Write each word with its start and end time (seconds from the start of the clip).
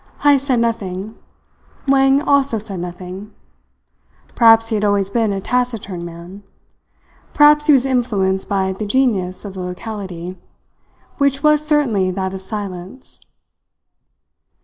Heyst 0.23 0.47
said 0.47 0.59
nothing. 0.59 1.13
Wang 1.87 2.23
also 2.23 2.57
said 2.57 2.79
nothing. 2.79 3.31
Perhaps 4.33 4.69
he 4.69 4.73
had 4.75 4.83
always 4.83 5.11
been 5.11 5.31
a 5.31 5.39
taciturn 5.39 6.03
man; 6.03 6.41
perhaps 7.35 7.67
he 7.67 7.73
was 7.73 7.85
influenced 7.85 8.49
by 8.49 8.73
the 8.73 8.87
genius 8.87 9.45
of 9.45 9.53
the 9.53 9.59
locality, 9.61 10.39
which 11.19 11.43
was 11.43 11.63
certainly 11.63 12.09
that 12.09 12.33
of 12.33 12.41
silence. 12.41 13.21